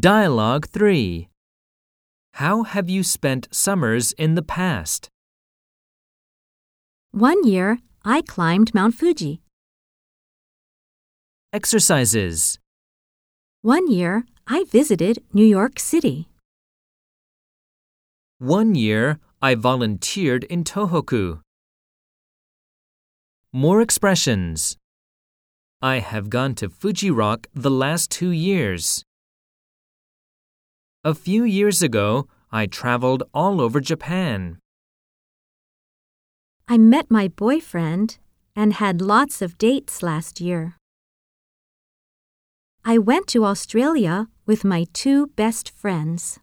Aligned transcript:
Dialogue 0.00 0.68
3 0.68 1.28
How 2.40 2.62
have 2.62 2.88
you 2.88 3.02
spent 3.02 3.46
summers 3.52 4.12
in 4.12 4.36
the 4.36 4.42
past? 4.42 5.10
One 7.10 7.44
year, 7.46 7.78
I 8.02 8.22
climbed 8.22 8.72
Mount 8.72 8.94
Fuji. 8.94 9.42
Exercises 11.52 12.58
One 13.60 13.86
year, 13.92 14.24
I 14.46 14.64
visited 14.64 15.22
New 15.34 15.44
York 15.44 15.78
City. 15.78 16.26
One 18.38 18.74
year, 18.74 19.18
I 19.42 19.54
volunteered 19.54 20.44
in 20.44 20.64
Tohoku. 20.64 21.40
More 23.52 23.82
expressions. 23.82 24.78
I 25.82 25.98
have 25.98 26.30
gone 26.30 26.54
to 26.54 26.70
Fuji 26.70 27.10
Rock 27.10 27.46
the 27.52 27.70
last 27.70 28.10
two 28.10 28.30
years. 28.30 29.04
A 31.04 31.14
few 31.14 31.42
years 31.42 31.82
ago, 31.82 32.28
I 32.52 32.66
traveled 32.66 33.24
all 33.34 33.60
over 33.60 33.80
Japan. 33.80 34.58
I 36.68 36.78
met 36.78 37.10
my 37.10 37.26
boyfriend 37.26 38.18
and 38.54 38.74
had 38.74 39.02
lots 39.02 39.42
of 39.42 39.58
dates 39.58 40.00
last 40.00 40.40
year. 40.40 40.76
I 42.84 42.98
went 42.98 43.26
to 43.34 43.44
Australia 43.44 44.28
with 44.46 44.62
my 44.62 44.86
two 44.92 45.26
best 45.34 45.70
friends. 45.70 46.38